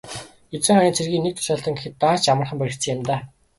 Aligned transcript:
Эзэн 0.55 0.75
хааны 0.77 0.91
цэргийн 0.97 1.23
нэг 1.25 1.33
тушаалтан 1.37 1.73
гэхэд 1.75 1.93
даанч 2.01 2.25
амархан 2.27 2.59
баригдсан 2.61 2.93
юм 2.95 3.01
даа. 3.09 3.21